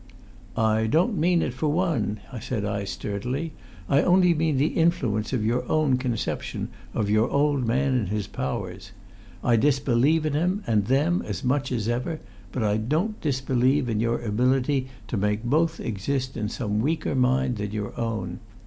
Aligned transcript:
"I 0.57 0.87
don't 0.87 1.15
mean 1.15 1.43
it 1.43 1.53
for 1.53 1.69
one," 1.69 2.21
said 2.39 2.65
I 2.65 2.85
sturdily. 2.85 3.53
"I 3.87 4.01
only 4.01 4.33
mean 4.33 4.57
the 4.57 4.69
influence 4.73 5.31
of 5.31 5.45
your 5.45 5.63
own 5.71 5.97
conception 5.97 6.69
of 6.95 7.07
your 7.07 7.29
old 7.29 7.67
man 7.67 7.93
and 7.93 8.09
his 8.09 8.25
powers. 8.25 8.93
I 9.43 9.57
disbelieve 9.57 10.25
in 10.25 10.33
him 10.33 10.63
and 10.65 10.87
them 10.87 11.21
as 11.23 11.43
much 11.43 11.71
as 11.71 11.87
ever, 11.87 12.19
but 12.51 12.63
I 12.63 12.77
don't 12.77 13.21
disbelieve 13.21 13.89
in 13.89 13.99
your 13.99 14.19
ability 14.19 14.87
to 15.07 15.17
make 15.17 15.43
both 15.43 15.79
exist 15.79 16.35
in 16.35 16.49
some 16.49 16.81
weaker 16.81 17.13
mind 17.13 17.57
than 17.57 17.69
your 17.71 17.93
own. 17.95 18.39